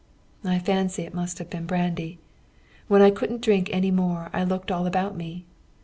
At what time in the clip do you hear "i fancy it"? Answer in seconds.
0.43-1.13